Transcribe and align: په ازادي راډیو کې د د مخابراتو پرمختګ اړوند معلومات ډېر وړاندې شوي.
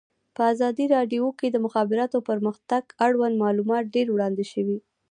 په 0.35 0.41
ازادي 0.53 0.85
راډیو 0.95 1.25
کې 1.39 1.47
د 1.49 1.51
د 1.53 1.57
مخابراتو 1.65 2.17
پرمختګ 2.29 2.83
اړوند 3.05 3.35
معلومات 3.43 3.83
ډېر 3.95 4.07
وړاندې 4.11 4.45
شوي. 4.51 4.77